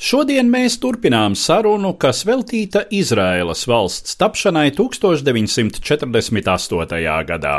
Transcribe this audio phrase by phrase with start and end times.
[0.00, 7.24] Šodien mēs turpinām sarunu, kas veltīta Izraēlas valsts tapšanai 1948.
[7.28, 7.56] gadā.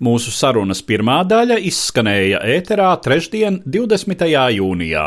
[0.00, 4.26] Mūsu sarunas pirmā daļa izskanēja ēterā trešdien, 20.
[4.58, 5.06] jūnijā.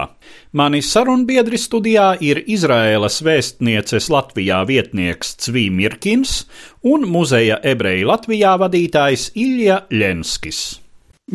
[0.58, 6.32] Mani sarunbiedri studijā ir Izraēlas vēstnieces Latvijā vietnieks Cvī Mirkins
[6.84, 10.60] un muzeja ebreju Latvijā vadītājs Ilja Ļenskis.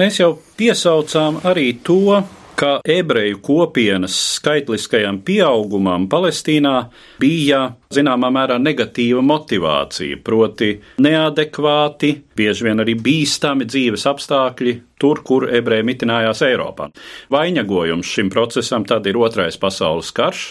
[0.01, 2.23] Mēs jau piesaucām arī to,
[2.63, 6.77] ka ebreju kopienas skaitliskajam pieaugumam Palestīnā
[7.19, 15.49] bija zināmā mērā negatīva motivācija, proti neadekvāti, bieži vien arī bīstami dzīves apstākļi tur, kur
[15.51, 16.93] ebreji mitinājās Eiropā.
[17.35, 20.45] Vainagodījums šim procesam tad ir otrais pasaules karš,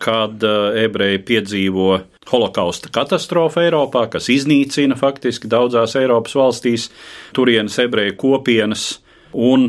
[0.00, 0.40] kad
[0.78, 1.98] ebreji piedzīvo
[2.30, 6.88] holokausta katastrofu Eiropā, kas iznīcina faktiski daudzās Eiropas valstīs
[7.36, 8.88] turienes ebreju kopienas
[9.36, 9.68] un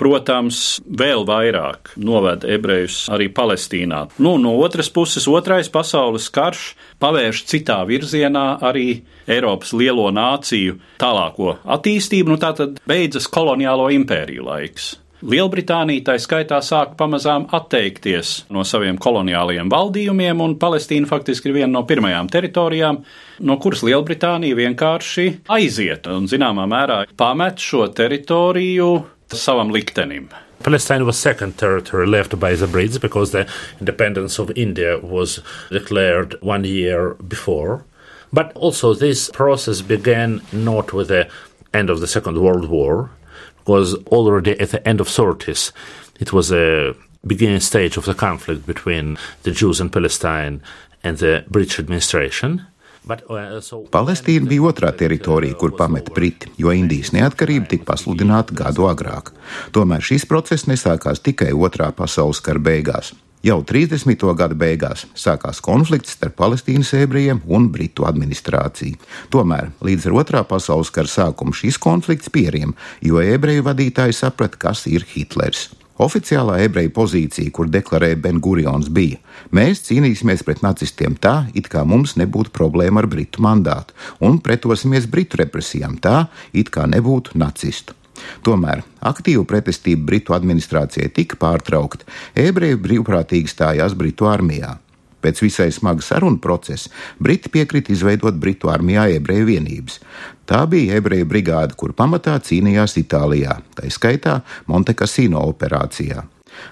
[0.00, 4.06] protams, vēl vairāk noved ebrejus arī Palestīnā.
[4.22, 6.70] Nu, no otras puses, otrais pasaules karš
[7.02, 14.48] pavērš citā virzienā arī Eiropas lielo nāciju tālāko attīstību, nu tā tad beidzas koloniālo impēriju
[14.48, 14.90] laiks.
[15.20, 21.74] Lielbritānija tā skaitā sāk pamazām atteikties no saviem koloniālajiem valdījumiem, un Palestīna faktiski ir viena
[21.74, 23.02] no pirmajām teritorijām,
[23.44, 28.92] no kuras Lielbritānija vienkārši aiziet un, zināmā mērā, pamet šo teritoriju
[29.36, 30.30] savam liktenim.
[30.62, 36.34] Palestine was second territory left by the Brits because the independence of India was declared
[36.42, 37.84] one year before.
[38.32, 41.28] But also, this process began not with the
[41.72, 43.10] end of the Second World War,
[43.58, 45.72] because already at the end of 30s,
[46.20, 46.94] it was a
[47.26, 50.62] beginning stage of the conflict between the Jews in Palestine
[51.02, 52.66] and the British administration.
[53.08, 59.32] Palestīna bija otrā teritorija, kur pameta Briti, jo Indijas neatkarība tika pasludināta gadu agrāk.
[59.72, 63.14] Tomēr šis process nesākās tikai otrā pasaules kara beigās.
[63.40, 64.20] Jau 30.
[64.36, 69.00] gada beigās sākās konflikts starp Palestīnas ebrejiem un Britu administrāciju.
[69.32, 74.84] Tomēr līdz ar otrā pasaules kara sākumu šis konflikts pieriem, jo ebreju vadītāji saprata, kas
[74.92, 75.70] ir Hitlers.
[76.00, 79.18] Oficiālā ebreju pozīcija, kur deklarēja Ben-Gurions, bija:
[79.52, 83.92] Mēs cīnīsimies pret nacistiem tā, it kā mums nebūtu problēma ar britu mandātu,
[84.24, 87.96] un pretosimies britu represijām tā, it kā nebūtu nacistu.
[88.44, 92.04] Tomēr aktīva pretestība Britu administrācijai tika pārtraukta,
[92.36, 94.76] ebreji brīvprātīgi stājās Britu armijā.
[95.20, 100.00] Pēc visai smaga sarunu procesa Briti piekrita izveidot Britu armijā ebreju vienības.
[100.48, 106.24] Tā bija ebreju brigāde, kur pamatā cīnījās Itālijā, tā skaitā Montekasino operācijā.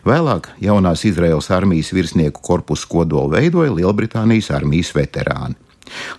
[0.09, 5.56] Vēlāk jaunās Izraels armijas virsnieku korpusu kodolu veidoja Lielbritānijas armijas veterāni.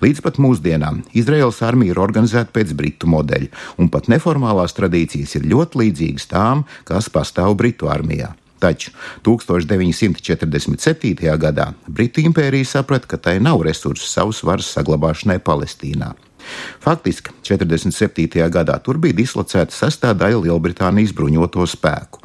[0.01, 5.49] Līdz pat mūsdienām Izraels armija ir organizēta pēc britu modeļa, un pat neformālās tradīcijas ir
[5.51, 8.33] ļoti līdzīgas tām, kas pastāv Britu armijā.
[8.59, 8.91] Taču
[9.23, 11.37] 1947.
[11.39, 16.13] gadā Britu impērija saprata, ka tai nav resursu savas varas saglabāšanai Palestīnā.
[16.83, 18.49] Faktiski 47.
[18.51, 22.19] gadā tur bija dislocēta sastāvdaļa Lielbritānijas bruņoto spēku.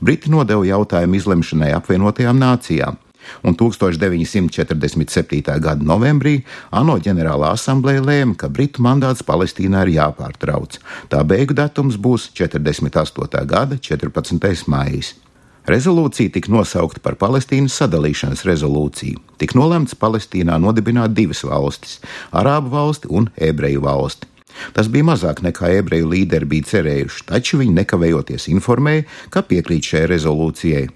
[0.00, 2.96] Briti nodeva jautājumu izlemšanai apvienotajām nācijām,
[3.42, 5.60] un 1947.
[5.60, 10.78] gada novembrī ANO ģenerālā asambleja lēma, ka Britu mandāts Palestīnā ir jāpārtrauc.
[11.08, 13.46] Tā beigu datums būs 48.
[13.48, 14.68] gada 14.
[14.68, 15.14] maijs.
[15.64, 19.22] Rezolūcija tika nosaukta par Palestīnas sadalīšanas rezolūciju.
[19.40, 22.02] Tik nolemts Palestīnā nodibināt divas valstis-
[22.40, 24.26] Arābu valsti un Ebreju valsti.
[24.76, 30.06] Tas bija mazāk nekā ebreju līderi bija cerējuši, taču viņi nekavējoties informēja, ka piekrīt šai
[30.12, 30.88] rezolūcijai.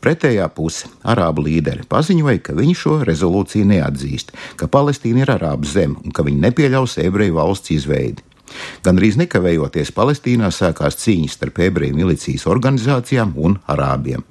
[0.00, 5.96] Pretējā puse, arābu līderi, paziņoja, ka viņi šo rezolūciju neatzīst, ka Palestīna ir arābu zeme
[6.02, 8.22] un ka viņi nepieļaus ebreju valsts izveidi.
[8.84, 14.24] Gan arī nekavējoties Palestīnā sākās cīņas starp ebreju milicijas organizācijām un arābiem.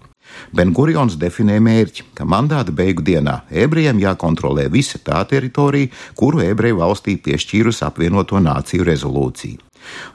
[0.54, 7.20] Ben-Gurions definē mērķi, ka mandāta beigu dienā ebrejiem jākontrolē visa tā teritorija, kuru ebreju valstī
[7.22, 9.73] piešķīrusi apvienoto nāciju rezolūcija.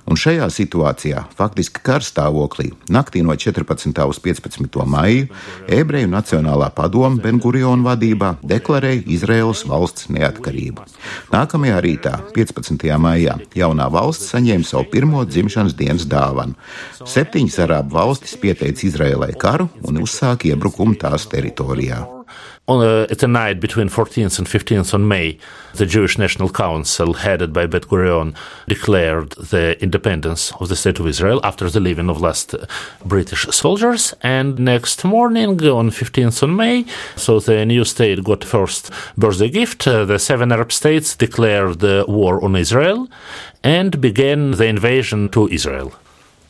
[0.09, 3.93] Un šajā situācijā, faktiski karstāvoklī, naktī no 14.
[4.09, 4.79] uz 15.
[4.89, 5.29] maiju,
[5.69, 10.87] Ebreju Nacionālā padoma Benguriona vadībā deklarēja Izraēlas valsts neatkarību.
[11.35, 12.89] Nākamajā rītā, 15.
[12.99, 16.57] maijā, jaunā valsts saņēma savu pirmo dzimšanas dienas dāvanu.
[17.05, 22.07] Septiņas arābu valstis pieteica Izraēlai karu un uzsāka iebrukumu tās teritorijā.
[22.69, 25.39] On uh, the night between 14th and 15th on May,
[25.77, 28.35] the Jewish National Council, headed by Bet Gurion,
[28.69, 32.67] declared the independence of the State of Israel after the leaving of last uh,
[33.07, 34.13] British soldiers.
[34.23, 36.85] And next morning, on 15th on May,
[37.17, 39.89] so the new state got first birthday gift.
[39.89, 43.09] Uh, the seven Arab states declared the war on Israel
[43.65, 45.95] and began the invasion to Israel.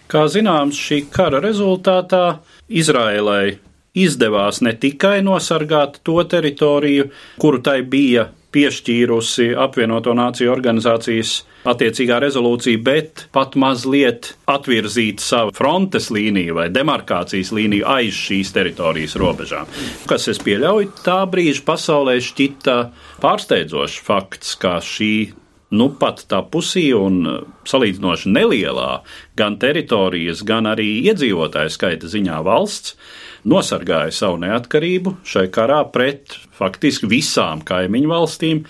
[0.09, 7.09] Kā zināms, šī kara rezultātā Izraēlai izdevās ne tikai nosargāt to teritoriju,
[7.41, 11.33] kuru tai bija piešķīrusi apvienoto nāciju organizācijas
[11.69, 19.19] attiecīgā rezolūcija, bet pat mazliet atvirzīt savu frontes līniju vai demarkācijas līniju aiz šīs teritorijas
[19.21, 19.69] robežām.
[20.09, 22.79] Kas es pieļauju, tā brīža pasaulē šķita
[23.21, 25.13] pārsteidzošs fakts, kā šī
[25.77, 27.21] nu pat tā pusī un
[27.69, 28.91] salīdzinoši nelielā
[29.37, 32.97] gan teritorijas, gan arī iedzīvotāju skaita ziņā valsts
[33.49, 38.63] nosargāja savu neatkarību šai karā pret faktiski visām kaimiņu valstīm.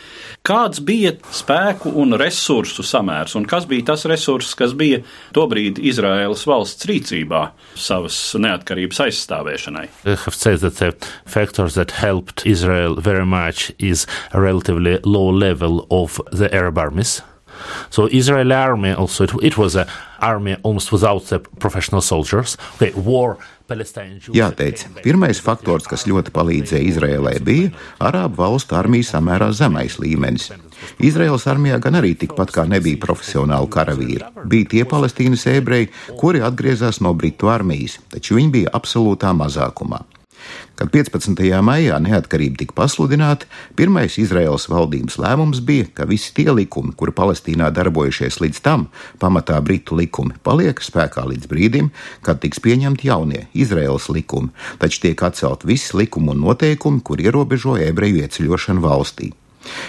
[0.46, 5.00] Kāds bija spēku un resursu samērs, un kas bija tas resurss, kas bija
[5.36, 7.42] tobrīd Izraēlas valsts rīcībā
[7.74, 9.88] savas neatkarības aizstāvēšanai?
[10.04, 10.16] The
[11.26, 17.22] factors that helped Israel very much is a relatively low level of the Arab armies.
[17.90, 19.88] So Israeli army also it, it was an
[20.20, 22.56] army almost without the professional soldiers.
[22.76, 23.38] Okay, war
[24.36, 30.50] Jāteic, pirmais faktors, kas ļoti palīdzēja Izrēlai, bija Arābu valstu armijas samērā zemais līmenis.
[31.04, 34.24] Izraels armijā gan arī tikpat kā nebija profesionāli karavīri.
[34.48, 40.04] Bija tie palestīnas ebreji, kuri atgriezās no Britu armijas, taču viņi bija absolūtā mazākumā.
[40.78, 41.40] Kad 15.
[41.66, 47.72] maijā neatkarība tika pasludināta, pirmais Izraēlas valdības lēmums bija, ka visi tie likumi, kuri Palestīnā
[47.74, 48.84] darbojušies līdz tam,
[49.18, 51.90] pamatā britu likumi, paliek spēkā līdz brīdim,
[52.22, 57.74] kad tiks pieņemti jaunie Izraēlas likumi, taču tiek atcelt visi likumi un noteikumi, kur ierobežo
[57.82, 59.34] ebreju ieceļošanu valstī.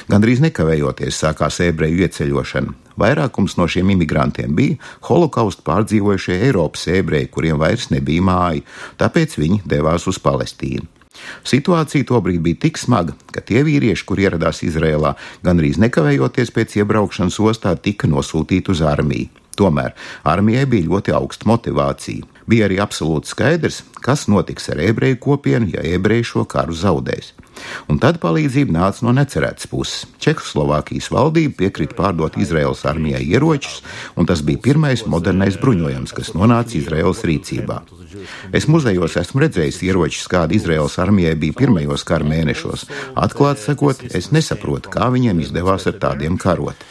[0.09, 2.75] Gandrīz nekavējoties sākās ebreju ieceļošana.
[2.99, 4.77] Vairākums no šiem imigrantiem bija
[5.07, 8.65] holokaustu pārdzīvojušie Eiropas ebreji, kuriem vairs nebija māja,
[8.99, 10.87] tāpēc viņi devās uz Palestīnu.
[11.47, 17.39] Situācija tobrīd bija tik smaga, ka tie vīrieši, kur ieradās Izrēlā, gandrīz nekavējoties pēc iebraukšanas
[17.43, 19.31] ostā, tika nosūtīti uz armiju.
[19.59, 22.38] Tomēr armijai bija ļoti augsta motivācija.
[22.49, 27.35] Bija arī absolūti skaidrs, kas notiks ar ebreju kopienu, ja ebreji šo karu zaudēs.
[27.91, 30.07] Un tad palīdzība nāca no necerētas puses.
[30.23, 33.81] Čehoslovākijas valdība piekrita pārdot Izraels armijai ieročus,
[34.15, 37.81] un tas bija pirmais modernais bruņojums, kas nonāca Izraels rīcībā.
[38.55, 42.87] Es muzejos esmu redzējis ieročus, kādi Izraels armijai bija pirmajos kara mēnešos.
[43.19, 46.87] Atklāti sakot, es nesaprotu, kā viņiem izdevās ar tādiem karot.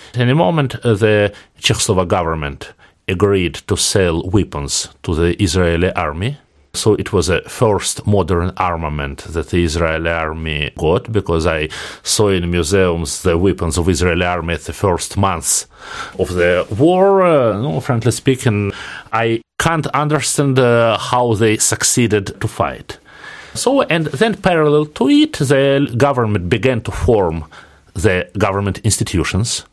[3.08, 6.38] Agreed to sell weapons to the Israeli army
[6.75, 11.69] So it was a first modern armament that the Israeli army got because I
[12.02, 15.66] saw in museums the weapons of Israeli army at the first months
[16.19, 17.22] of the war.
[17.22, 18.72] Uh, no, frankly speaking,
[19.12, 22.99] I can't understand uh, how they succeeded to fight.
[23.55, 27.46] So, and then parallel to it, the government began to form
[27.94, 29.65] the government institutions.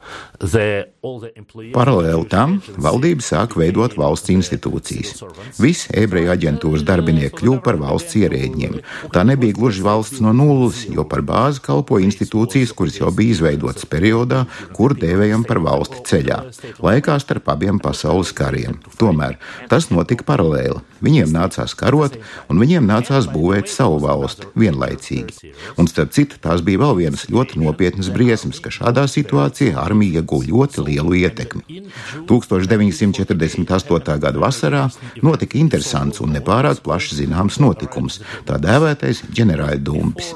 [1.76, 5.24] Paralēli tam valdība sāk veidot valsts institūcijas.
[5.62, 8.80] Visi ebreju aģentūras darbinieki kļuva par valsts ierēģiem.
[9.16, 13.88] Tā nebija gluži valsts no nulles, jo par bāzi kalpoja institūcijas, kuras jau bija izveidotas
[13.90, 14.44] periodā,
[14.76, 16.42] kur dēvējam par valsti ceļā,
[16.84, 18.80] laikā starp abiem pasaules kariem.
[19.00, 19.40] Tomēr
[19.72, 20.82] tas notika paralēli.
[21.06, 22.16] Viņiem nācās karot,
[22.50, 25.52] un viņiem nācās būvēt savu valsti vienlaicīgi.
[25.80, 30.46] Un starp citu, tās bija vēl vienas ļoti nopietnas briesmas, ka šādā situācijā armija ieguva
[30.50, 31.82] ļoti lielu ietekmi.
[32.28, 34.20] 1948.
[34.20, 34.86] gada vasarā
[35.24, 40.34] notika interesants un nepārāk plaši zināms notikums- tā dēvētais ģenerāla dumpis.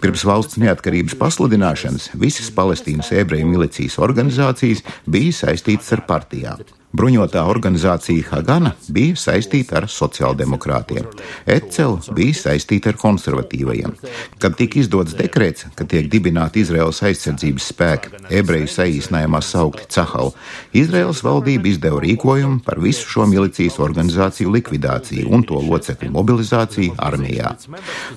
[0.00, 6.79] Pirms valsts neatkarības pasludināšanas visas Palestīnas ebreju milicijas organizācijas bija saistītas ar partijām.
[6.90, 11.04] Bruņotā organizācija Hagana bija saistīta ar sociāldemokrātiem,
[11.46, 13.92] Ecel bija saistīta ar konservatīvajiem.
[14.42, 20.32] Kad tika izdots dekrets, ka tiek dibināta Izraels aizsardzības spēki, ebreju saīsinājumā saukti Cahal,
[20.74, 27.54] Izraels valdība izdeva rīkojumu par visu šo milicijas organizāciju likvidāciju un to locekļu mobilizāciju armijā.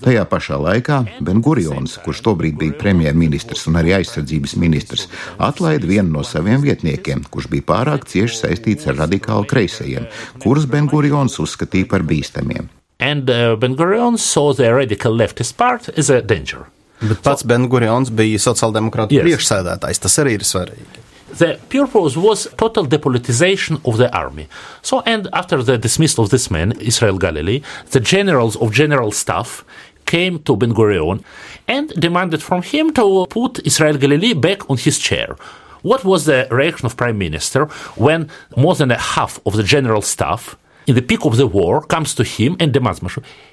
[0.02, 5.06] Tajā pašā laikā Ben-Gurions, kurš tobrīd bija premjerministrs un arī aizsardzības ministrs,
[5.38, 10.06] atlaida vienu no saviem vietniekiem, kurš bija pārāk cieši saistīts saistīts ar radikālu kreisajiem,
[10.44, 12.70] kurus Bengurions uzskatīja par bīstamiem.
[13.00, 16.68] And uh, Ben Gurion saw the radical leftist part as a danger.
[17.02, 19.26] Bet pats Bengurions bija sociāldemokrāta Yes.
[19.26, 20.00] priekšsēdētājs.
[20.00, 21.02] Tas arī ir svarīgi.
[21.38, 24.48] The purpose was total depolitization of the army.
[24.84, 29.66] So, and after the dismissal of this man, Israel Galilee, the generals of general staff
[30.06, 31.24] came to Ben Gurion
[31.68, 35.36] and demanded from him to put Israel Galilee back on his chair.
[35.84, 37.66] What was the reaction of prime minister
[37.98, 40.56] when more than a half of the general staff,
[40.88, 43.02] in the peak of the war, comes to him and demands?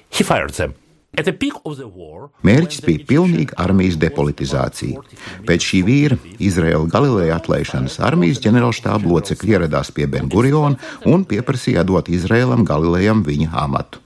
[0.09, 0.75] He fired them.
[1.17, 5.01] At the peak of the war, Mērķis bija pilnīga armijas depolitizācija.
[5.43, 10.79] Pēc šī vīra, Izraēla Galileja atlaišanas, armijas ģenerālštāba locekļi ieradās pie Benguriona
[11.11, 13.99] un pieprasīja dot Izraēlam Galilejam viņa amatu.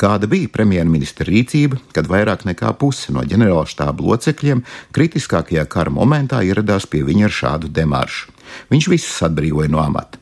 [0.00, 4.64] Kāda bija premjerministra rīcība, kad vairāk nekā puse no ģenerālštāba locekļiem
[4.96, 8.34] kritiskākajā kara momentā ieradās pie viņa ar šādu demāršu?
[8.70, 10.20] Viņš visus atbrīvoja no amata.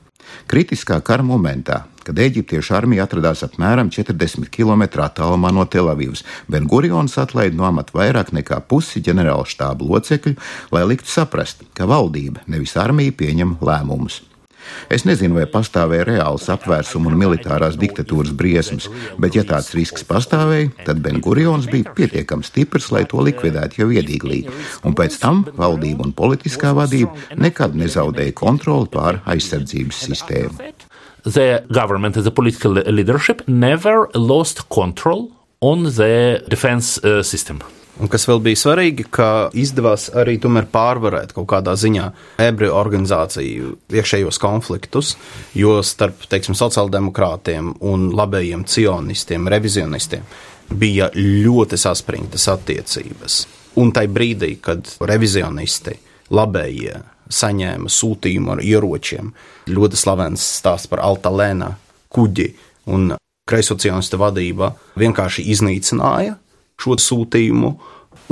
[0.48, 7.56] Kritiskā kara momentā, kad eģiptiešu armija atradās apmēram 40 km attālumā no Telavivas, Bengurions atlaida
[7.58, 10.34] no amata vairāk nekā pusi ģenerāla štāba locekļu,
[10.74, 14.22] lai liktu saprast, ka valdība, nevis armija, pieņem lēmumus.
[14.92, 18.88] Es nezinu, vai pastāvēja reāls apvērsuma un militārās diktatūras briesmas,
[19.18, 24.44] bet, ja tāds risks pastāvēja, tad Bengurions bija pietiekami stiprs, lai to likvidētu jau iedīglī,
[24.86, 30.72] un pēc tam valdība un politiskā vadība nekad nezaudēja kontroli pār aizsardzības sistēmu.
[31.24, 37.62] the government and the political leadership never lost control on the defense uh, system.
[38.00, 42.06] Un kas vēl bija svarīgi, ka izdevās arī pārvarēt kaut kādā ziņā
[42.40, 45.16] ebreju organizāciju iekšējos konfliktus,
[45.52, 50.24] jo starp, teiksim, sociāldemokrātiem un labējiem cionistiem, revizionistiem
[50.72, 53.46] bija ļoti saspringtas attiecības.
[53.76, 55.92] Un tai brīdī, kad revizionisti,
[56.32, 56.96] labējie,
[57.32, 59.32] saņēma sūtījumu ar ieročiem,
[59.68, 61.74] ļoti slavens stāsts par Altalēna
[62.12, 62.48] kuģi
[62.92, 63.12] un
[63.48, 66.38] kreisocionistu vadība vienkārši iznīcināja
[66.82, 67.72] šo sūtījumu.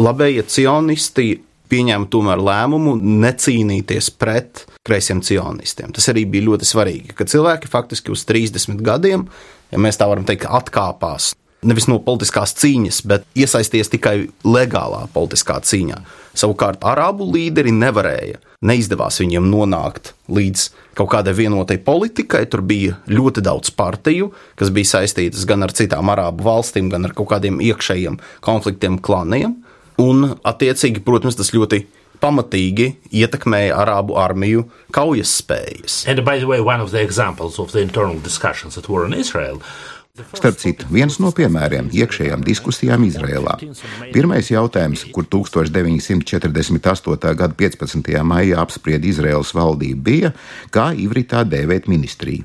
[0.01, 1.29] Labējie cionisti
[1.71, 5.93] pieņēma tomēr lēmumu necīnīties pret kreisiem cionistiem.
[5.95, 9.27] Tas arī bija ļoti svarīgi, ka cilvēki faktiski uz 30 gadiem,
[9.71, 11.33] ja mēs tā varam teikt, atkāpās
[11.67, 16.01] nevis no politiskās cīņas, bet iesaisties tikai legālā politiskā cīņā.
[16.41, 22.45] Savukārt arābu līderi nevarēja, neizdevās viņiem nonākt līdz kaut kādai vienotai politikai.
[22.51, 27.17] Tur bija ļoti daudz partiju, kas bija saistītas gan ar citām arābu valstīm, gan ar
[27.17, 29.59] kaut kādiem iekšējiem konfliktiem, klaniem.
[30.01, 31.85] Un, attiecīgi, protams, tas ļoti
[32.21, 32.87] pamatīgi
[33.17, 36.05] ietekmēja arābu armiju kaujas spējas.
[36.09, 39.15] And by the way, one of the examples of the internal discussions that were in
[39.17, 39.61] Israel
[40.37, 43.55] Starp citu, viens no piemēriem iekšējām diskusijām Izrēlā.
[44.15, 47.35] Pirmais jautājums, kur 1948.
[47.43, 48.23] gada 15.
[48.27, 50.31] maijā apsprieda Izraēlas valdība, bija,
[50.75, 52.45] kā ivritā dēvēt ministriju.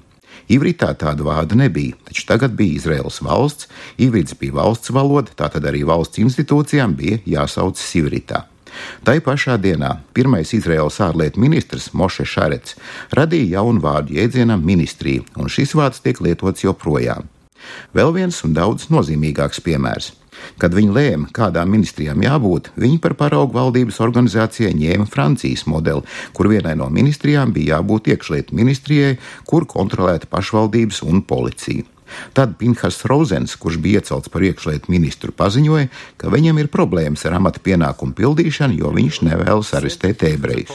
[0.51, 5.81] Ivritā tāda vārda nebija, taču tagad bija Izraels valsts, ivrits bija valsts valoda, tātad arī
[5.87, 8.45] valsts institūcijām bija jāsaucas ivritā.
[9.07, 12.75] Tai pašā dienā pirmais Izraels ārlietu ministrs Moše Šarets
[13.15, 17.29] radīja jaunu vārdu jēdzienam ministrija, un šis vārds tiek lietots joprojām.
[17.95, 20.11] Vēl viens un daudz nozīmīgāks piemērs.
[20.59, 26.03] Kad viņi lēma, kādām ministrijām jābūt, viņi par paraugu valdības organizācijai ņēma Francijas modeli,
[26.35, 29.15] kur vienai no ministrijām bija jābūt iekšlietu ministrijai,
[29.47, 31.94] kur kontrolēta pašvaldības un policija.
[32.37, 35.89] Tad Pinhas Rozens, kurš bija iecelts par iekšlietu ministru, paziņoja,
[36.21, 40.73] ka viņam ir problēmas ar amata pienākumu pildīšanu, jo viņš nevēlas arestēt ebrejus.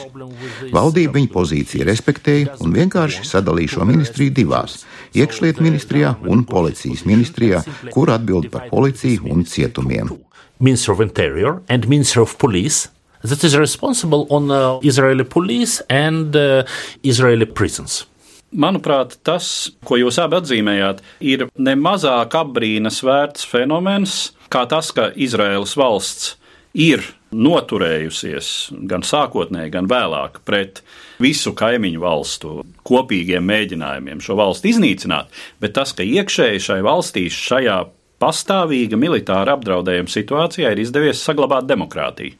[0.73, 4.81] Valdība viņa pozīciju respektēja un vienkārši sadalīja šo ministriju divās-
[5.21, 10.17] iekšlietu ministrijā un policijas ministrijā, kur atbild par policiju un cietumiem.
[10.59, 12.89] Minister of Interior and Minister of Police
[13.23, 16.63] that is responsible on uh, Israeli police and uh,
[17.03, 18.05] Israeli prisons.
[18.51, 25.77] Manuprāt, tas, ko jūs abi atzīmējāt, ir nemazāk apbrīnas vērts fenomens, kā tas, ka Izraēlas
[25.79, 26.33] valsts
[26.75, 28.49] ir noturējusies
[28.91, 30.81] gan sākotnēji, gan vēlāk pret
[31.23, 35.31] visu kaimiņu valstu kopīgiem mēģinājumiem šo valsti iznīcināt,
[35.63, 37.79] bet tas, ka iekšēji šai valstī šajā
[38.21, 42.37] pastāvīga militāra apdraudējuma situācijā ir izdevies saglabāt demokrātiju.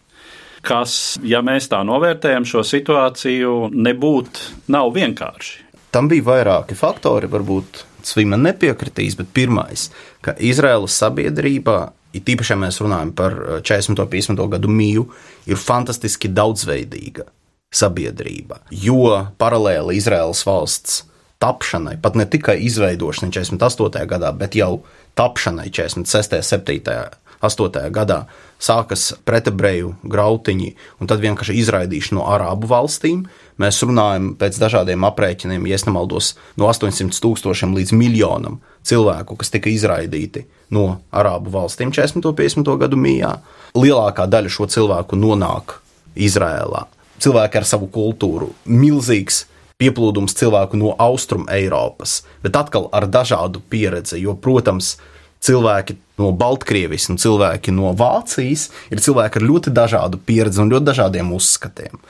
[0.62, 5.61] Kas, ja mēs tā novērtējam šo situāciju, nebūtu nav vienkārši.
[5.92, 9.90] Tam bija vairāki faktori, varbūt Svima nepiekritīs, bet pirmais,
[10.26, 13.94] ka Izraēlas sabiedrībā, it īpaši, ja mēs runājam par 40.
[13.94, 14.42] un 50.
[14.56, 15.06] gadu mīju,
[15.52, 17.28] ir fantastiski daudzveidīga
[17.72, 18.62] sabiedrība.
[18.72, 21.04] Jo paralēli Izraēlas valsts
[21.42, 24.06] tapšanai, pat ne tikai izveidošanai 48.
[24.10, 24.84] gadā, bet jau
[25.20, 26.40] tapšanai 46.
[26.40, 27.20] un 7.
[27.42, 27.90] 8.
[27.90, 28.20] gadā
[28.62, 30.70] sākas pretebreju grautiņi
[31.02, 33.24] un tad vienkārši izraidīšana no arābu valstīm.
[33.62, 39.70] Mēs runājam pēc dažādiem aprēķiniem, ja nemaldos, no 800 tūkstošiem līdz miljonam cilvēku, kas tika
[39.70, 42.26] izraidīti no arābu valstīm 40.
[42.32, 42.74] un 50.
[42.82, 43.36] gadu mijā.
[43.78, 45.78] Lielākā daļa šo cilvēku nonāk
[46.16, 46.88] Izrēlā.
[47.22, 49.46] Cilvēki ar savu kultūru, milzīgs
[49.82, 54.96] pieplūdums cilvēku no Austrum Eiropas, bet atkal ar dažādu pieredzi, jo, protams,
[55.46, 60.90] cilvēki no Baltkrievijas un cilvēki no Vācijas ir cilvēki ar ļoti dažādu pieredzi un ļoti
[60.92, 62.02] dažādiem uzskatiem.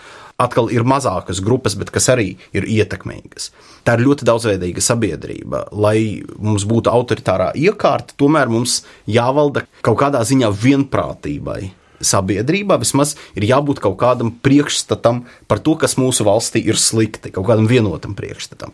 [0.41, 3.51] Atkal ir mazākas grupas, bet kas arī ir ietekmīgas.
[3.85, 5.67] Tā ir ļoti daudzveidīga sabiedrība.
[5.71, 11.61] Lai mums būtu autoritārā iekārta, tomēr mums jāvalda kaut kādā ziņā vienprātībai
[12.01, 17.47] sabiedrībā vismaz ir jābūt kaut kādam priekšstatam par to, kas mūsu valstī ir slikti, kaut
[17.49, 18.73] kādam vienotam priekšstatam.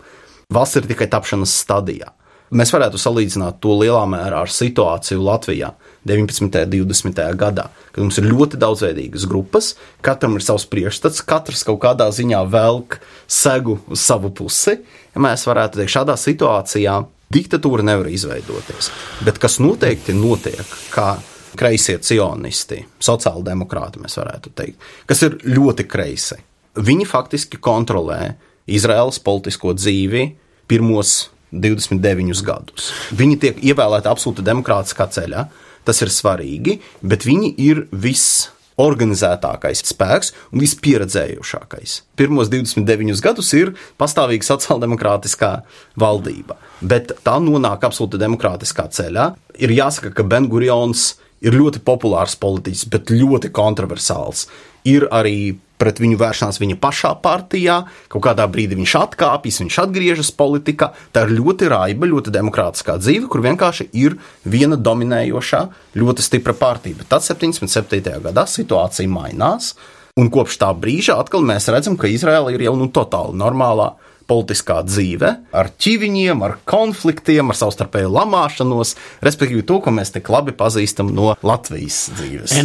[0.53, 2.13] Valsts ir tikai tapšanas stadijā.
[2.47, 5.73] Mēs varētu salīdzināt to lielā mērā ar situāciju Latvijā
[6.07, 6.45] 19.
[6.45, 7.19] un 20.
[7.35, 9.73] gadā, kad mums ir ļoti daudzveidīgas grupas,
[10.05, 14.77] katram ir savs priekšstats, katrs kaut kādā ziņā velk segu uz savu pusi.
[15.11, 16.95] Ja mēs varētu teikt, šādā situācijā
[17.35, 18.93] diktatūra nevar izveidoties.
[19.27, 20.63] Bet kas noteikti notiek,
[20.93, 21.17] kā
[21.57, 26.39] kreisie cionisti, sociāldemokrāti, mēs varētu teikt, kas ir ļoti kreisi.
[26.79, 28.37] Viņi faktiski kontrolē
[28.71, 30.29] Izraēlas politisko dzīvi
[30.69, 32.91] pirmos 29 gadus.
[33.15, 35.47] Viņi tiek ievēlēti absolūti demokrātiskā ceļā.
[35.87, 42.01] Tas ir svarīgi, bet viņi ir viss organizētākais spēks un vispieredzējušākais.
[42.19, 45.51] Pirmos 29 gadus ir pastāvīga sociāldemokrātiskā
[45.99, 49.31] valdība, bet tā nonāk absolūti demokrātiskā ceļā.
[49.57, 54.45] Ir jāsaka, ka Ben-Gurions ir ļoti populārs politiķis, bet ļoti kontroversāls.
[54.87, 57.81] Ir arī pret viņu vēršanās viņa pašā partijā,
[58.11, 60.91] kaut kādā brīdī viņš atkāpjas, viņš atgriežas politikā.
[61.13, 65.61] Tā ir ļoti raiba, ļoti demokrātiskā dzīve, kur vienkārši ir viena dominējošā,
[65.97, 67.01] ļoti stipra partija.
[67.01, 68.17] Bet tad 77.
[68.25, 69.75] gadā situācija mainās,
[70.17, 73.93] un kopš tā brīža atkal mēs redzam, ka Izraela ir jau nu totāli normālā
[74.27, 80.55] politiskā dzīve, ar ķīviņiem, ar konfliktiem, ar savstarpēju lamāšanos, respektīvi to, ko mēs tik labi
[80.57, 82.57] pazīstam no Latvijas dzīves.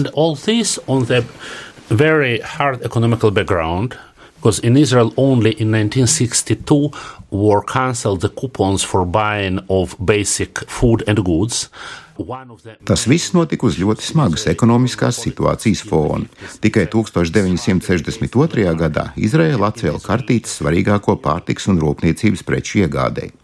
[1.92, 3.99] Very hard economical background
[4.37, 6.90] because in Israel only in 1962
[7.31, 11.68] were cancelled the coupons for buying of basic food and goods.
[12.85, 16.24] Tas viss notika uz ļoti smagas ekonomiskās situācijas fona.
[16.64, 18.72] Tikai 1962.
[18.81, 23.41] gadā Izraela atcēla kartītes svarīgāko pārtiks un rūpniecības preču iegādēji.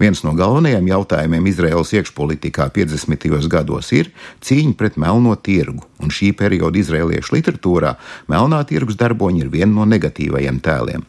[0.00, 3.48] Viens no galvenajiem jautājumiem Izraels iekšpolitikā 50.
[3.50, 4.12] gados ir
[4.44, 7.96] cīņa pret melno tirgu, un šī perioda izraeliešu literatūrā
[8.28, 11.04] melnā tirgus darboņi ir viena no negatīvajiem tēliem.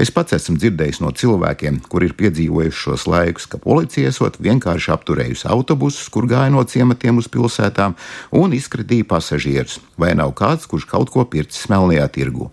[0.00, 4.92] Es pats esmu dzirdējis no cilvēkiem, kur ir piedzīvojuši šos laikus, ka policija esot vienkārši
[4.94, 7.96] apturējusi autobusus, kur gāja no ciematiem uz pilsētām
[8.36, 12.50] un izskatīja pasažierus, vai nav kāds, kurš kaut ko pircis melnajā tirgu.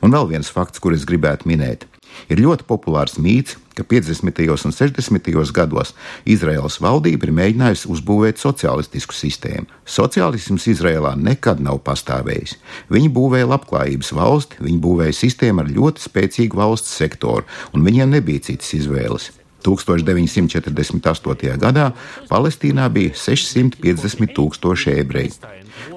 [0.00, 1.84] Un vēl viens fakts, kur es gribētu minēt.
[2.32, 4.40] Ir ļoti populārs mīts, ka 50.
[4.66, 5.52] un 60.
[5.52, 5.92] gados
[6.24, 9.68] Izraels valdība ir mēģinājusi uzbūvēt sociālistisku sistēmu.
[9.84, 12.56] Sociālisms Izrēlā nekad nav pastāvējis.
[12.92, 17.44] Viņi būvēja labklājības valsti, viņi būvēja sistēmu ar ļoti spēcīgu valsts sektoru,
[17.76, 19.32] un viņiem nebija citas izvēles.
[19.66, 21.56] 1948.
[21.58, 21.90] gadā
[22.30, 25.34] Palestīnā bija 650 tūkstoši ebreju.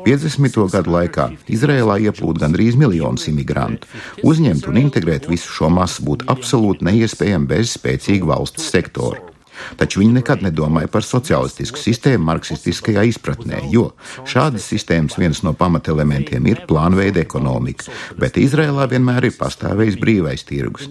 [0.05, 0.59] 50.
[0.73, 3.89] gadu laikā Izrēlā ieplūda gandrīz miljons imigrantu.
[4.23, 9.29] Uzņemt un integrēt visu šo masu būtu absolūti neiespējami bez spēcīga valsts sektora.
[9.79, 13.89] Taču viņi nekad nedomāja par sociālistisku sistēmu marksistiskajā izpratnē, jo
[14.29, 17.89] šādas sistēmas viens no pamatelementiem ir plānveida ekonomika,
[18.19, 20.89] bet Izrēlā vienmēr ir pastāvējis brīvais tirgus.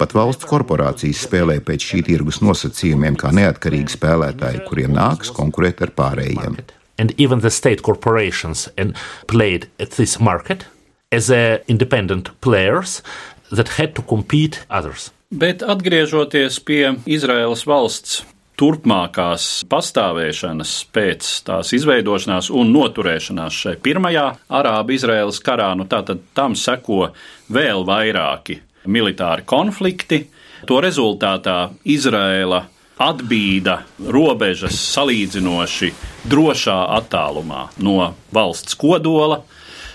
[0.00, 5.96] Pat valsts korporācijas spēlē pēc šī tirgus nosacījumiem kā neatkarīgi spēlētāji, kuriem nāks konkurēt ar
[5.96, 6.60] pārējiem.
[7.00, 8.94] And even the state corporations and
[9.26, 10.66] played at this market
[11.10, 11.30] as
[11.66, 13.02] independent players
[13.50, 15.10] that had to compete others.
[15.30, 18.20] Bet atgriežoties pie Izraēlas valsts
[18.60, 24.26] turpmākās pastāvēšanas pēc tās izveidošanās un noturēšanās šai pirmajā
[24.60, 27.08] Arābu-Izraēlas karā, nu tātad tam seko
[27.48, 28.58] vēl vairāki
[28.90, 30.26] militāri konflikti.
[30.68, 32.60] To rezultātā Izraēla
[33.00, 33.80] atbīda
[34.12, 35.92] robežas salīdzinoši
[36.30, 39.40] drošā attālumā no valsts kodola.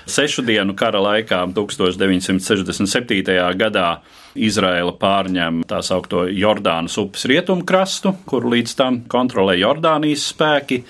[0.06, 3.24] Sešu dienu kara laikā, 1967.
[3.58, 3.88] gadā,
[4.36, 10.82] Izraela pārņem tā saucamo Jordānas upes rietumkrastu, kuru līdz tam kontrolē Jordānijas spēki,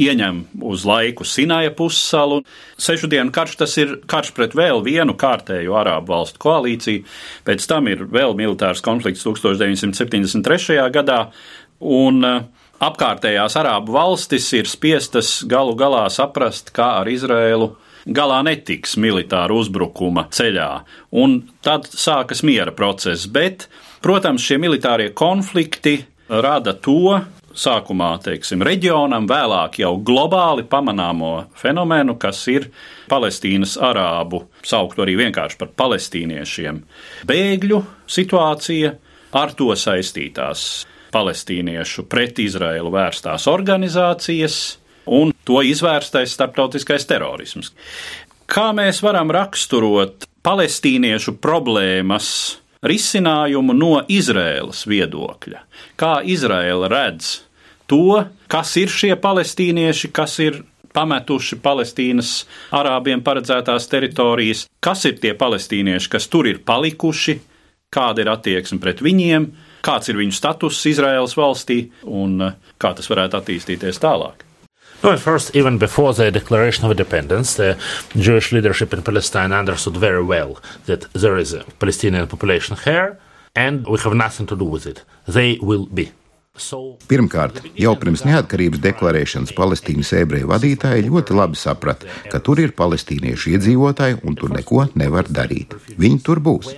[0.00, 2.40] ieņem uz laiku Sinaja pussalu.
[2.80, 7.04] Sešu dienu karš tas ir karš pret vēl vienu kārtēju arābu valstu koalīciju,
[7.44, 10.78] pēc tam ir vēl militārs konflikts 1973.
[10.94, 11.26] gadā,
[11.82, 12.42] un uh,
[12.82, 17.72] apkārtējās arābu valstis ir spiestas galu galā saprast, kā ar Izrēlu
[18.06, 20.70] galā netiks militāra uzbrukuma ceļā,
[21.22, 23.28] un tad sākas miera process.
[23.30, 23.68] Bet,
[24.02, 27.20] protams, šie militārie konflikti rada to,
[27.52, 32.70] sākumā teiksim, reģionam, vēlāk jau globāli pamanāmo fenomenu, kas ir
[33.12, 36.80] Palestīnas arābu, sauktu arī vienkārši par palestīniešiem.
[37.28, 38.96] Bēgļu situācija
[39.38, 44.58] ar to saistītās palestīniešu pret Izraēlu vērstās organizācijas
[45.06, 47.72] un to izvērstais starptautiskais terorisms.
[48.50, 52.28] Kā mēs varam raksturot palestīniešu problēmas
[52.82, 55.62] risinājumu no Izraēlas viedokļa.
[55.98, 57.38] Kā Izraēla redz
[57.90, 62.32] to, kas ir šie palestīnieši, kas ir pametuši Palestīnas
[62.74, 67.38] arābiem paredzētās teritorijas, kas ir tie palestīnieši, kas tur ir palikuši,
[67.92, 69.48] kāda ir attieksme pret viņiem,
[69.82, 72.38] kāds ir viņu status Izraēlas valstī un
[72.78, 74.46] kā tas varētu attīstīties tālāk.
[75.02, 77.76] No, at first, even before the declaration of independence, the
[78.14, 83.18] Jewish leadership in Palestine understood very well that there is a Palestinian population here,
[83.56, 85.02] and we have nothing to do with it.
[85.26, 86.12] They will be.
[87.08, 93.54] Pirmkārt, jau pirms neatkarības deklarēšanas Palestīnas ebreju vadītāji ļoti labi saprata, ka tur ir palestīniešu
[93.54, 95.72] iedzīvotāji un tur neko nevar darīt.
[95.96, 96.74] Viņi tur būs.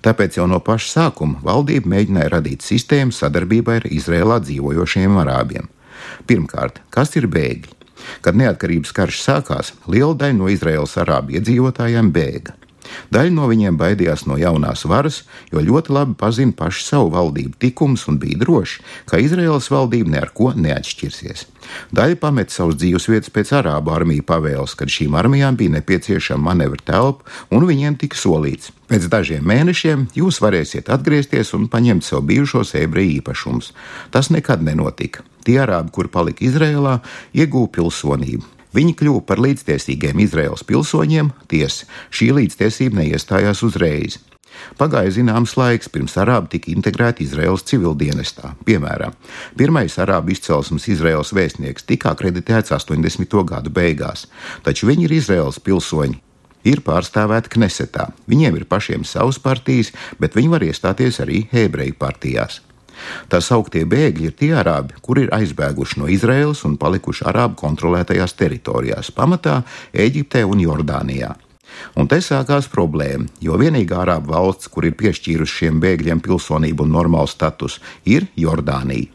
[0.00, 5.68] Tāpēc jau no paša sākuma valdība mēģināja radīt sistēmu sadarbībai ar Izrēlā dzīvojošiem arābiem.
[6.24, 7.76] Pirmkārt, kas ir bēgļi?
[8.24, 12.56] Kad neatkarības karš sākās, liela daļa no Izraēlas arābu iedzīvotājiem bēga.
[13.14, 15.22] Daļa no viņiem baidījās no jaunās varas,
[15.52, 20.52] jo ļoti labi pazina pašu savu valdību tikumus un bija droši, ka Izraēlas valdība neko
[20.56, 21.46] neatšķirsies.
[21.94, 26.84] Daļa pameta savus dzīves vietas pēc arābu armiju pavēles, kad šīm armijām bija nepieciešama manevra
[26.84, 32.74] telpa, un viņiem tika solīts: pēc dažiem mēnešiem jūs varēsiet atgriezties un paņemt sev bijušos
[32.80, 33.72] ebreju īpašumus.
[34.14, 35.24] Tas nekad nenotika.
[35.44, 36.98] Tie arābi, kuri palika Izrēlā,
[37.32, 38.57] ieguva pilsonību.
[38.76, 44.18] Viņi kļuva par līdztiesīgiem Izraels pilsoņiem, tiesa šī līdztiesība neiestājās uzreiz.
[44.78, 48.54] Pagāja zināms laiks, pirms arābi tika integrēti Izraels civildienestā.
[48.66, 49.14] Piemēram,
[49.58, 53.38] pirmais arābu izcelsmes Izraels vēstnieks tika akreditēts 80.
[53.48, 54.26] gadu beigās,
[54.66, 56.20] taču viņi ir Izraels pilsoņi.
[56.68, 58.08] Ir pārstāvēti Knesetā.
[58.28, 62.60] Viņiem ir pašiem savas partijas, bet viņi var iestāties arī ebreju partijās.
[63.28, 68.36] Tā sauktie bēgļi ir tie arābi, kuri ir aizbēguši no Izraēlas un palikuši arābu kontrolētajās
[68.38, 69.60] teritorijās, pamatā
[69.92, 71.34] Eģiptē un Jordānijā.
[71.98, 76.94] Un te sākās problēma, jo vienīgā arābu valsts, kur ir piešķīrusi šiem bēgļiem pilsonību un
[76.96, 79.12] normālu statusu, ir Jordānija.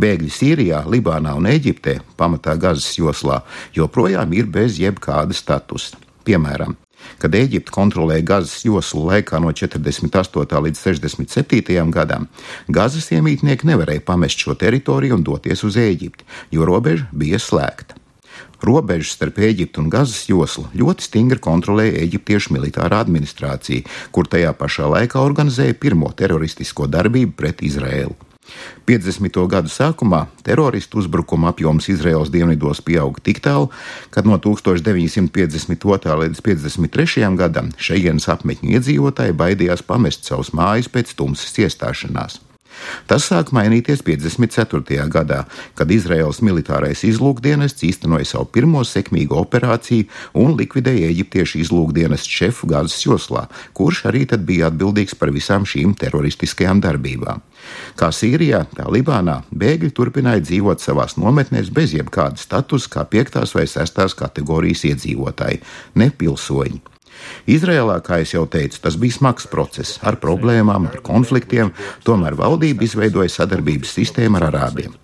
[0.00, 3.42] Bēgļi Sīrijā, Libānā un Eģiptē, pamatā Gazas joslā,
[3.76, 6.00] joprojām ir bez jebkāda statusa.
[6.26, 6.74] Piemēram,
[7.22, 10.62] Kad Eģipte kontrolēja Gazas joslu laikā no 48.
[10.66, 11.90] līdz 67.
[11.94, 12.28] gadam,
[12.68, 17.96] Gazas iemītnieki nevarēja pamest šo teritoriju un doties uz Eģipti, jo robeža bija slēgta.
[18.64, 24.88] Robežu starp Eģiptu un Gazas joslu ļoti stingri kontrolēja eģiptiešu militārā administrācija, kur tajā pašā
[24.92, 28.16] laikā organizēja pirmo teroristisko darbību pret Izraēlu.
[28.86, 29.42] 50.
[29.50, 33.70] gadu sākumā teroristu uzbrukuma apjoms Izraels dienvidos pieauga tik tālu,
[34.10, 36.18] ka no 1952.
[36.22, 37.30] līdz 53.
[37.36, 42.45] gadam šejienes apmetņu iedzīvotāji baidījās pamest savus mājas pēc tumsas iestāšanās.
[43.06, 45.06] Tas sāk mainīties 54.
[45.12, 45.42] gadā,
[45.78, 50.08] kad Izraels militārais izlūkdienests īstenoja savu pirmo sekmīgo operāciju
[50.42, 55.94] un likvidēja eģiptiešu izlūkdienestu šefu Gāzes joslā, kurš arī tad bija atbildīgs par visām šīm
[56.00, 57.44] teroristiskajām darbībām.
[57.98, 63.40] Kā Sīrijā, tā Libānā bēgļi turpināja dzīvot savās nometnēs bez jebkāda statusa, kā 5.
[63.56, 64.04] vai 6.
[64.18, 65.62] kategorijas iedzīvotāji,
[65.96, 66.95] ne pilsoņi.
[67.46, 71.72] Izrēlā, kā jau teicu, tas bija smags process ar problēmām, ar konfliktiem,
[72.06, 74.96] tomēr valdība izveidoja sadarbības sistēmu ar arābiem.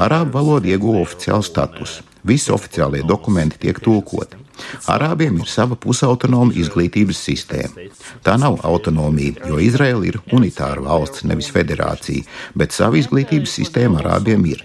[0.00, 2.04] Arābu valoda ieguva oficiālu statusu.
[2.26, 4.46] Visi oficiālie dokumenti tiek tulkoti.
[4.90, 7.86] Arābiem ir sava pusautonoma izglītības sistēma.
[8.24, 12.24] Tā nav autonomija, jo Izraela ir unitāra valsts, nevis federācija,
[12.56, 14.64] bet sava izglītības sistēma arābiem ir.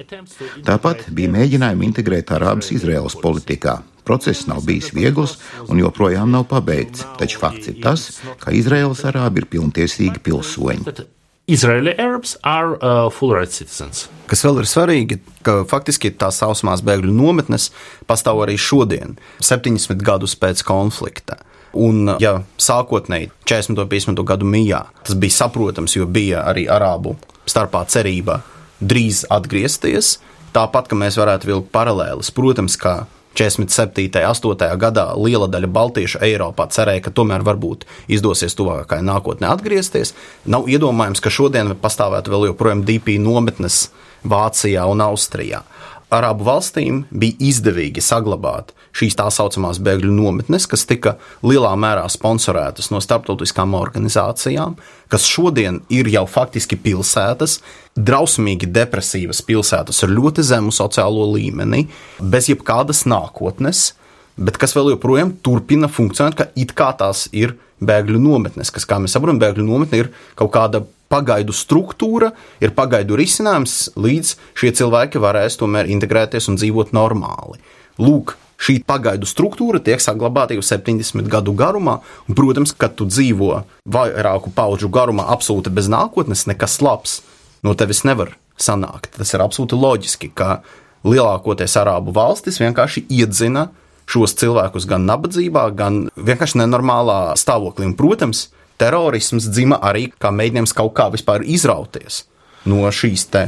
[0.67, 3.81] Tāpat bija mēģinājumi integrēt arābus Izraels politikā.
[4.07, 5.37] Process nav bijis viegls
[5.67, 8.07] un joprojām nav pabeigts, taču fakts ir tas,
[8.41, 11.07] ka Izraels arābi ir pilntiesīgi pilsoņi.
[11.51, 14.05] Israeli Arabs are uh, full rights citizens.
[14.29, 17.71] Kas vēl ir svarīgi, ka faktiski tās sausumās bēgļu nometnes
[18.07, 21.41] pastāv arī šodien, 70 gadus pēc konflikta.
[21.71, 23.79] Un, ja sākotnēji 40.
[23.79, 24.23] un 50.
[24.27, 27.15] gadu mijā tas bija saprotams, jo bija arī arābu
[27.47, 28.41] starpā cerība
[28.81, 30.17] drīz atgriezties,
[30.55, 34.09] tāpat, ka mēs varētu vilkt paralēlis, protams, ka 47.
[34.11, 34.77] un 8.
[34.77, 40.13] gadā liela daļa Baltiešu Eiropā cerēja, ka tomēr varbūt izdosies tuvākajā nākotnē atgriezties.
[40.45, 43.85] Nav iedomājams, ka šodien pastāvētu vēl joprojām DP nometnes
[44.27, 45.63] Vācijā un Austrijā.
[46.11, 51.13] Arābu valstīm bija izdevīgi saglabāt šīs tā saucamās bēgļu nometnes, kas tika
[51.47, 54.75] lielā mērā sponsorētas no starptautiskām organizācijām,
[55.11, 57.61] kas šodien ir jau faktiski pilsētas,
[57.95, 61.85] drausmīgi depresīvas pilsētas ar ļoti zemu sociālo līmeni,
[62.19, 63.93] bez jebkādas nākotnes,
[64.35, 68.99] bet kas vēl joprojām turpina funkcionēt, ka it kā tās ir bēgļu nometnes, kas, kā
[68.99, 72.31] mēs saprotam, bēgļu nometne ir kaut kāda pagaidu struktūra,
[72.63, 77.59] ir pagaidu risinājums, līdz šie cilvēki varēs tomēr integrēties un dzīvot normāli.
[78.01, 83.63] Lūk, šī pagaidu struktūra tiek saglabāta jau 70 gadu garumā, un, protams, kad tu dzīvo
[83.91, 87.19] vairāku pauģu garumā absolūti bez nākotnes, nekas labs
[87.65, 89.11] no tevis nevar sanākt.
[89.17, 90.61] Tas ir absolūti loģiski, ka
[91.07, 93.69] lielākoties arābu valstis vienkārši iedzina
[94.11, 97.87] šos cilvēkus gan nabadzībā, gan vienkārši nenormālā stāvoklī.
[97.89, 98.49] Un, protams,
[98.81, 102.25] terorisms dzima arī kā mēģinājums kaut kā vispār izrauties
[102.65, 103.43] no šīs te.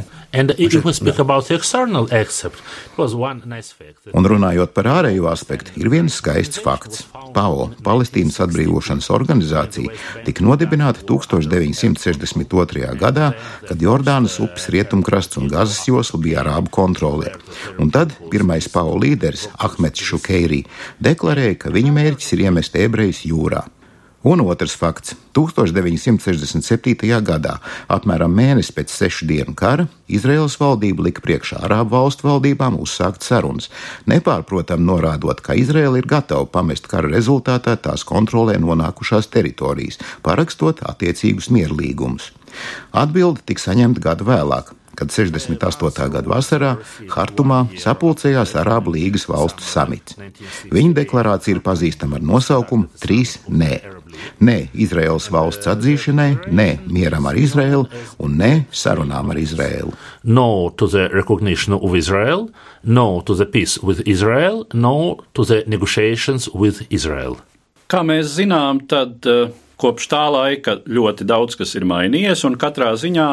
[4.17, 7.04] Un runājot par ārējo aspektu, ir viens skaists fakts.
[7.34, 9.93] PAO, Palestīnas atbrīvošanas organizācija,
[10.26, 12.89] tika nodibināta 1962.
[12.98, 13.32] gadā,
[13.67, 17.36] kad Jordānas upes rietumkrasts un Gazas josla bija arābu kontrolē.
[17.82, 20.63] Un tad pirmais PAO līderis, Ahmeds Šukeirī,
[21.02, 23.65] deklarēja, ka viņa mērķis ir iemest ebrejus jūrā.
[24.24, 27.20] Un otrs fakts- 1967.
[27.20, 27.58] gadā,
[27.92, 33.68] apmēram mēnesi pēc sešu dienu kara, Izraels valdība lika priekšā Arābu valstu valdībām uzsākt sarunas,
[34.08, 41.52] nepārprotam norādot, ka Izraela ir gatava pamest kara rezultātā tās kontrolē nonākušās teritorijas, parakstot attiecīgus
[41.52, 42.32] mierlīgumus.
[42.94, 46.10] Atbilde tika saņemta gadu vēlāk, kad 68.
[46.13, 46.73] gada vasarā
[47.13, 50.17] Hartumā sapulcējās Arābu līgas valstu samits.
[50.73, 53.82] Viņa deklarācija ir pazīstama ar nosaukumu Trīs Nē.
[54.45, 57.88] Nē Izraels valsts atzīšanai, nē mieram ar Izraelu
[58.21, 59.93] un nē sarunām ar Izraelu.
[60.23, 62.49] No to the recognition of Israel,
[62.84, 67.39] no to the peace with Israel, no to the negotiations with Israel.
[67.89, 69.49] Kā mēs zinām, tad uh,
[69.82, 73.29] kopš tā laika ļoti daudz kas ir mainījies, un katrā ziņā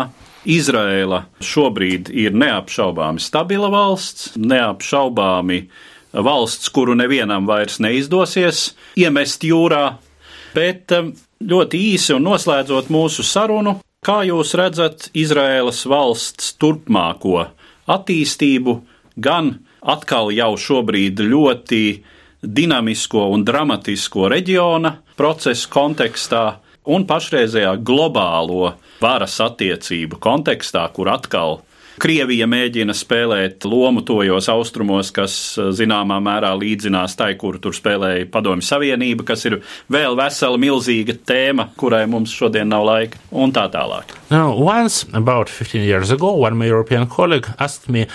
[0.49, 5.63] Izraela šobrīd ir neapšaubāmi stabila valsts, neapšaubāmi
[6.13, 9.99] valsts, kuru nevienam vairs neizdosies iemest jūrā.
[10.55, 11.13] Bet um,
[11.45, 17.45] ļoti īsi un noslēdzot mūsu sarunu, kā jūs redzat Izraēlas valsts turpmāko
[17.91, 18.81] attīstību,
[19.21, 21.85] gan atkal jau šobrīd ļoti
[22.41, 26.45] dinamisko un dramatisko reģiona procesu kontekstā,
[26.91, 31.61] un pašreizējā globālo varas attiecību kontekstā, kur atkal
[32.01, 35.35] Krievija mēģina spēlēt lomu tojos austrumos, kas
[35.77, 39.59] zināmā mērā līdzinās tai, kur tur spēlēja Padomju Savienība, kas ir
[39.93, 44.17] vēl vesela milzīga tēma, kurai mums šodien nav laika, un tā tālāk.
[44.31, 48.07] Now, once, about 15 years ago, one my European colleague asked me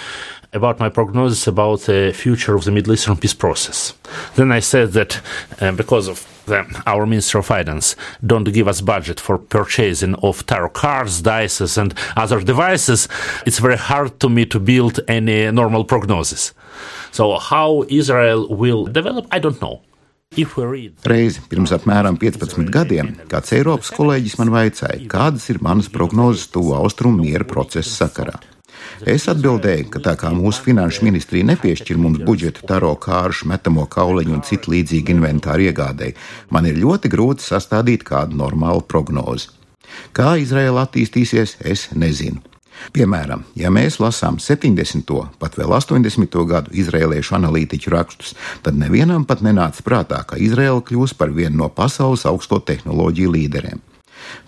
[0.55, 3.93] about my prognosis about the future of the Middle Eastern peace process.
[4.35, 5.21] Then I said that
[5.61, 10.45] uh, because of the, our Minister of Finance don't give us budget for purchasing of
[10.45, 13.07] tarot cards, dices, and other devices,
[13.45, 16.53] it's very hard to me to build any normal prognosis.
[17.11, 19.81] So how Israel will develop, I don't know.
[20.35, 26.75] Reizi pirms apmēram 15 gadiem kāds Eiropas kolēģis man vaicāja, kādas ir manas prognozes tuvu
[26.75, 28.41] austrumu miera procesa sakarā.
[29.03, 34.37] Es atbildēju, ka tā kā mūsu finanšu ministrija nepiešķir mums budžetu taro kāršu, metamo kauliņu
[34.37, 36.15] un citu līdzīgu inventāru iegādēji,
[36.55, 39.51] man ir ļoti grūti sastādīt kādu normālu prognozi.
[40.15, 42.39] Kā Izraela attīstīsies, es nezinu.
[42.95, 45.11] Piemēram, ja mēs lasām 70.
[45.39, 46.39] pat vēl 80.
[46.47, 51.69] gadu izrēliešu analītiķu rakstus, tad nevienam pat nenāca prātā, ka Izraela kļūs par vienu no
[51.71, 53.83] pasaules augsto tehnoloģiju līderiem.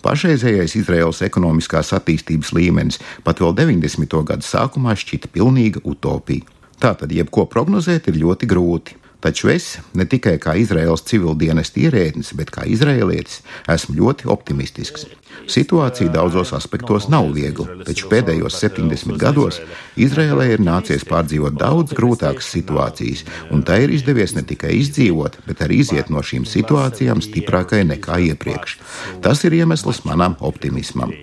[0.06, 4.22] Pašreizējais Izraels ekonomiskās attīstības līmenis pat vēl 90.
[4.28, 6.46] gadu sākumā šķita pilnīga utopija.
[6.78, 8.98] Tātad jebko prognozēt ir ļoti grūti.
[9.18, 13.42] Taču es, ne tikai kā Izraels civildienas ierēdnis, bet kā izrēlietis,
[13.74, 15.08] esmu ļoti optimistisks.
[15.47, 19.62] Situācija daudzos aspektos nav viegla, taču pēdējos 70 gados
[19.97, 23.23] Izrēlē ir nācies pārdzīvot daudz grūtākas situācijas,
[23.54, 28.19] un tā ir izdevies ne tikai izdzīvot, bet arī iziet no šīm situācijām stiprākai nekā
[28.32, 28.78] iepriekš.
[29.23, 31.13] Tas ir iemesls manam optimismam.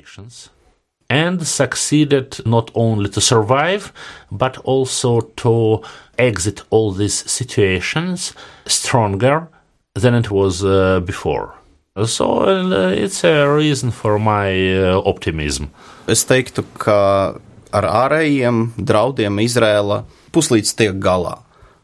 [1.11, 3.92] and succeeded not only to survive
[4.31, 5.83] but also to
[6.18, 8.33] exit all these situations
[8.66, 9.48] stronger
[9.94, 11.55] than it was uh, before.
[11.94, 15.70] So uh, it's a reason for my uh, optimism.
[16.11, 17.38] Es teiktu, ka
[17.70, 20.00] ar ārējiem draudiem Izrēla
[20.35, 21.37] puslīdz tiek galā.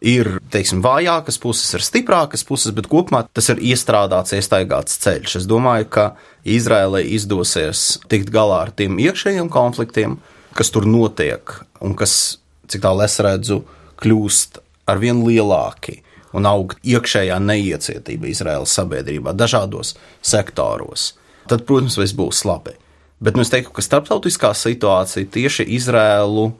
[0.03, 5.37] Ir teiksim, vājākas puses, ir stiprākas puses, bet kopumā tas ir iestrādāts, iestaigāts ceļš.
[5.45, 6.09] Es domāju, ka
[6.43, 10.19] Izrēlai izdosies tikt galā ar tiem iekšējiem konfliktiem,
[10.59, 13.63] kas tur notiek un kas, cik tālu es redzu,
[14.03, 14.59] kļūst
[14.91, 16.01] ar vien lielāki
[16.37, 21.13] un aug iekšējā neiecietība Izraēlas sabiedrībā, dažādos sektoros,
[21.51, 22.77] tad, protams, viss būs labi.
[23.21, 26.51] Bet nu, es teiktu, ka starptautiskā situācija tieši Izraēlu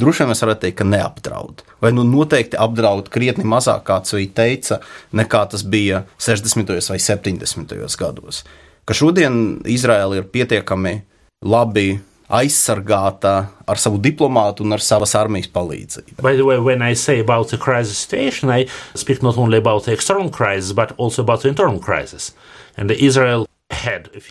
[0.00, 1.62] droši vien mēs varētu teikt, ka neapdraud.
[1.82, 4.80] Vai nu noteikti apdraud krietni mazāk, kā Cvīte teica,
[5.16, 6.76] nekā tas bija 60.
[6.92, 7.74] vai 70.
[8.00, 8.44] gados.
[8.84, 11.00] Ka šodien Izraēla ir pietiekami
[11.46, 13.34] labi aizsargāta
[13.66, 16.20] ar savu diplomātu un ar savas armijas palīdzību.
[16.22, 19.84] By the way, when I say about the crisis situation, I speak not only about
[19.84, 22.32] the external crisis, but also about the internal crisis.
[22.76, 23.46] And Israel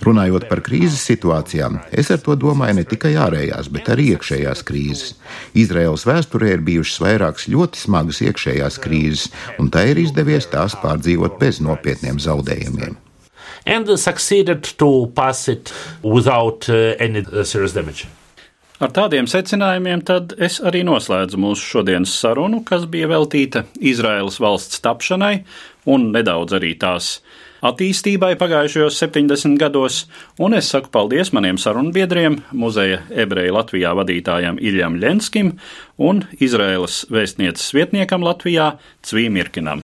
[0.04, 5.16] Runājot par krīzes situācijām, es ar to domāju ne tikai ārējās, bet arī iekšējās krīzes.
[5.58, 11.40] Izraels vēsturē ir bijušas vairākas ļoti smagas iekšējās krīzes, un tā ir izdevies tās pārdzīvot
[11.42, 13.00] bez nopietniem zaudējumiem.
[13.70, 18.08] And succeeded to pass it without uh, any uh, serious damage.
[18.80, 24.80] Ar tādiem secinājumiem tad es arī noslēdzu mūsu šodienas sarunu, kas bija veltīta Izraēlas valsts
[24.86, 25.42] tapšanai
[25.92, 27.18] un nedaudz arī tās
[27.60, 30.06] attīstībai pagājušajos 70 gados,
[30.40, 35.54] un es saku paldies maniem sarunbiedriem, muzeja ebreju Latvijā vadītājam Iļam Ļenskim
[36.00, 39.84] un Izraēlas vēstnieces vietniekam Latvijā Cvīmirkinam.